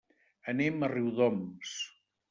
[0.53, 1.79] Anem a Riudoms.